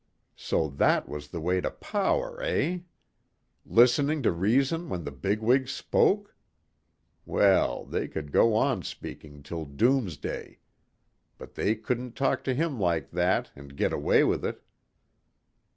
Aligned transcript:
So 0.39 0.67
that 0.67 1.07
was 1.07 1.27
the 1.27 1.39
way 1.39 1.61
to 1.61 1.69
power, 1.69 2.41
eh? 2.41 2.79
Listening 3.67 4.23
to 4.23 4.31
reason 4.31 4.89
when 4.89 5.03
the 5.03 5.11
big 5.11 5.41
wigs 5.41 5.71
spoke? 5.73 6.35
Well, 7.23 7.85
they 7.85 8.07
could 8.07 8.31
go 8.31 8.55
on 8.55 8.81
speaking 8.81 9.43
till 9.43 9.65
doomsday. 9.65 10.57
But 11.37 11.53
they 11.53 11.75
couldn't 11.75 12.15
talk 12.15 12.43
to 12.45 12.55
him 12.55 12.79
like 12.79 13.11
that... 13.11 13.51
and 13.55 13.77
get 13.77 13.93
away 13.93 14.23
with 14.23 14.43
it. 14.43 14.63